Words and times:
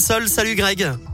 Salut 0.00 0.56
Greg. 0.56 1.13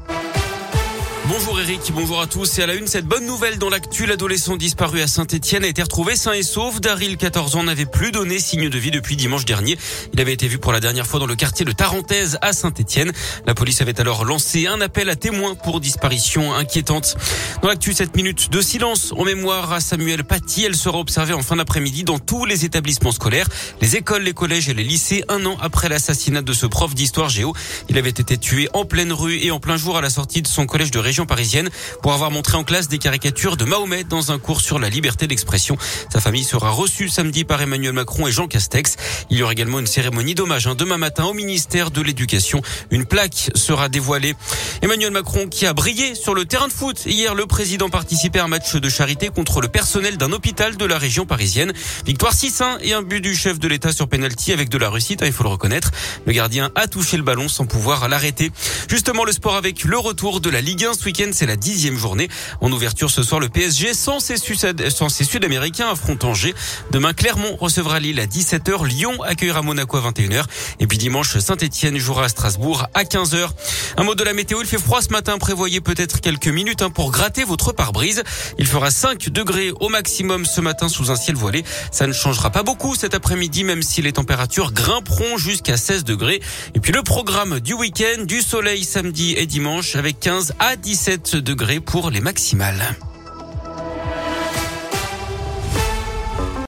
Bonjour 1.33 1.61
Eric, 1.61 1.93
bonjour 1.95 2.21
à 2.21 2.27
tous. 2.27 2.59
Et 2.59 2.63
à 2.65 2.67
la 2.67 2.75
une, 2.75 2.89
cette 2.89 3.07
bonne 3.07 3.25
nouvelle 3.25 3.57
dans 3.57 3.71
l'actu, 3.71 4.05
l'adolescent 4.05 4.57
disparu 4.57 5.01
à 5.01 5.07
Saint-Etienne 5.07 5.63
a 5.63 5.69
été 5.69 5.81
retrouvé 5.81 6.17
sain 6.17 6.33
et 6.33 6.43
sauf. 6.43 6.81
Daryl, 6.81 7.17
14 7.17 7.55
ans, 7.55 7.63
n'avait 7.63 7.87
plus 7.87 8.11
donné 8.11 8.41
signe 8.41 8.69
de 8.69 8.79
vie 8.79 8.91
depuis 8.91 9.15
dimanche 9.15 9.45
dernier. 9.45 9.79
Il 10.13 10.21
avait 10.21 10.33
été 10.33 10.49
vu 10.49 10.59
pour 10.59 10.73
la 10.73 10.81
dernière 10.81 11.07
fois 11.07 11.21
dans 11.21 11.27
le 11.27 11.37
quartier 11.37 11.65
de 11.65 11.71
Tarentaise 11.71 12.37
à 12.43 12.53
Saint-Etienne. 12.53 13.13
La 13.47 13.55
police 13.55 13.81
avait 13.81 14.01
alors 14.01 14.25
lancé 14.25 14.67
un 14.67 14.81
appel 14.81 15.09
à 15.09 15.15
témoins 15.15 15.55
pour 15.55 15.79
disparition 15.79 16.53
inquiétante. 16.53 17.15
Dans 17.63 17.69
l'actu, 17.69 17.93
cette 17.93 18.17
minute 18.17 18.51
de 18.51 18.61
silence 18.61 19.13
en 19.17 19.23
mémoire 19.23 19.73
à 19.73 19.79
Samuel 19.79 20.25
Paty. 20.25 20.65
Elle 20.65 20.75
sera 20.75 20.99
observée 20.99 21.35
en 21.35 21.43
fin 21.43 21.55
d'après-midi 21.55 22.03
dans 22.03 22.19
tous 22.19 22.45
les 22.45 22.65
établissements 22.65 23.13
scolaires, 23.13 23.47
les 23.81 23.95
écoles, 23.95 24.23
les 24.23 24.35
collèges 24.35 24.69
et 24.69 24.75
les 24.75 24.83
lycées, 24.83 25.23
un 25.29 25.47
an 25.47 25.57
après 25.61 25.89
l'assassinat 25.89 26.43
de 26.43 26.53
ce 26.53 26.67
prof 26.67 26.93
d'histoire 26.93 27.29
géo. 27.29 27.55
Il 27.89 27.99
avait 27.99 28.11
été 28.11 28.37
tué 28.37 28.69
en 28.73 28.85
pleine 28.85 29.13
rue 29.13 29.39
et 29.39 29.53
en 29.53 29.61
plein 29.61 29.77
jour 29.77 29.97
à 29.97 30.01
la 30.01 30.11
sortie 30.11 30.43
de 30.43 30.49
son 30.49 30.67
collège 30.67 30.91
de 30.91 30.99
région 30.99 31.20
parisienne 31.27 31.71
pour 32.03 32.13
avoir 32.13 32.31
montré 32.31 32.57
en 32.57 32.65
classe 32.65 32.89
des 32.89 32.99
caricatures 32.99 33.57
de 33.57 33.65
Mahomet 33.65 34.05
dans 34.05 34.33
un 34.33 34.39
cours 34.39 34.61
sur 34.61 34.79
la 34.79 34.89
liberté 34.89 35.27
d'expression. 35.27 35.77
Sa 36.13 36.21
famille 36.21 36.45
sera 36.45 36.71
reçue 36.71 37.09
samedi 37.09 37.45
par 37.45 37.61
Emmanuel 37.63 37.93
Macron 37.93 38.27
et 38.27 38.33
Jean 38.33 38.47
Castex. 38.47 38.97
Il 39.31 39.39
y 39.39 39.43
aura 39.43 39.53
également 39.53 39.79
une 39.79 39.87
cérémonie 39.87 40.35
d'hommage 40.35 40.67
hein, 40.67 40.75
demain 40.75 40.99
matin 40.99 41.25
au 41.25 41.33
ministère 41.33 41.91
de 41.91 42.01
l'Éducation. 42.01 42.63
Une 42.91 43.05
plaque 43.05 43.51
sera 43.55 43.89
dévoilée. 43.89 44.35
Emmanuel 44.83 45.11
Macron 45.11 45.47
qui 45.49 45.67
a 45.67 45.73
brillé 45.73 46.15
sur 46.15 46.35
le 46.35 46.45
terrain 46.45 46.69
de 46.69 46.73
foot. 46.73 47.05
Hier, 47.07 47.35
le 47.35 47.47
président 47.47 47.89
participait 47.89 48.39
à 48.39 48.45
un 48.45 48.49
match 48.49 48.75
de 48.75 48.89
charité 48.89 49.29
contre 49.29 49.61
le 49.61 49.69
personnel 49.69 50.17
d'un 50.17 50.33
hôpital 50.33 50.77
de 50.77 50.85
la 50.85 50.99
région 50.99 51.27
parisienne. 51.27 51.73
Victoire 52.07 52.35
6-1 52.35 52.79
et 52.83 52.93
un 52.93 53.03
but 53.03 53.21
du 53.21 53.35
chef 53.35 53.59
de 53.59 53.69
l'État 53.69 53.93
sur 53.93 54.09
penalty 54.09 54.53
avec 54.53 54.69
de 54.69 54.79
la 54.79 54.91
réussite, 54.91 55.23
hein, 55.23 55.27
il 55.27 55.33
faut 55.33 55.45
le 55.45 55.51
reconnaître. 55.51 55.91
Le 56.27 56.33
gardien 56.33 56.71
a 56.75 56.87
touché 56.87 57.17
le 57.17 57.23
ballon 57.23 57.49
sans 57.49 57.67
pouvoir 57.67 58.09
l'arrêter. 58.09 58.51
Justement, 58.89 59.25
le 59.25 59.33
sport 59.33 59.57
avec 59.57 59.85
le 59.85 59.99
retour 59.99 60.41
de 60.41 60.51
la 60.51 60.61
Ligue 60.61 60.85
1 60.85 60.95
week-end, 61.05 61.31
c'est 61.33 61.47
la 61.47 61.57
dixième 61.57 61.97
journée. 61.97 62.29
En 62.61 62.71
ouverture 62.73 63.11
ce 63.11 63.23
soir, 63.23 63.41
le 63.41 63.49
PSG 63.49 63.95
sans 63.95 64.21
ses, 64.21 64.37
Sud-Américains 64.37 65.91
affronte 65.91 66.25
Angers. 66.25 66.55
Demain, 66.91 67.13
Clermont 67.13 67.57
recevra 67.57 68.01
Lille 68.01 68.21
à 68.21 68.27
17h. 68.27 68.87
Lyon 68.87 69.23
accueillera 69.23 69.63
Monaco 69.63 69.97
à 69.97 70.11
21h. 70.11 70.45
Et 70.79 70.87
puis 70.87 70.99
dimanche, 70.99 71.39
Saint-Etienne 71.39 71.99
jouera 71.99 72.25
à 72.25 72.29
Strasbourg 72.29 72.87
à 72.95 73.05
15h. 73.05 73.49
Un 73.97 74.05
mot 74.05 74.15
de 74.15 74.25
la 74.25 74.33
météo, 74.33 74.61
il 74.61 74.67
fait 74.67 74.79
froid 74.79 75.01
ce 75.03 75.11
matin. 75.11 75.39
Prévoyez 75.39 75.81
peut-être 75.81 76.21
quelques 76.21 76.49
minutes 76.49 76.83
hein, 76.83 76.91
pour 76.91 77.11
gratter 77.11 77.45
votre 77.45 77.73
pare-brise. 77.73 78.23
Il 78.59 78.67
fera 78.67 78.91
5 78.91 79.29
degrés 79.31 79.73
au 79.81 79.89
maximum 79.89 80.45
ce 80.45 80.61
matin 80.61 80.89
sous 80.89 81.11
un 81.11 81.17
ciel 81.17 81.37
voilé. 81.37 81.65
Ça 81.93 82.07
ne 82.07 82.13
changera 82.13 82.51
pas 82.51 82.63
beaucoup 82.63 82.95
cet 82.95 83.15
après-midi, 83.15 83.65
même 83.65 83.83
si 83.83 84.03
les 84.03 84.13
températures 84.13 84.73
grimperont 84.73 85.37
jusqu'à 85.37 85.77
16 85.77 86.05
degrés. 86.05 86.41
Et 86.75 86.81
puis 86.81 86.93
le 86.93 87.03
programme 87.03 87.61
du 87.61 87.75
week-end, 87.75 88.25
du 88.25 88.43
soleil 88.43 88.85
samedi 88.85 89.35
et 89.37 89.47
dimanche 89.47 89.97
avec 89.97 90.21
15 90.21 90.55
à 90.59 90.77
17 90.91 91.37
degrés 91.37 91.79
pour 91.79 92.11
les 92.11 92.21
maximales. 92.21 92.97